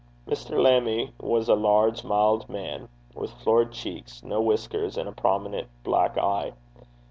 Mr. 0.27 0.59
Lammie 0.59 1.13
was 1.19 1.47
a 1.47 1.53
large, 1.53 2.03
mild 2.03 2.49
man, 2.49 2.89
with 3.13 3.29
florid 3.33 3.71
cheeks, 3.71 4.23
no 4.23 4.41
whiskers, 4.41 4.97
and 4.97 5.07
a 5.07 5.11
prominent 5.11 5.67
black 5.83 6.17
eye. 6.17 6.53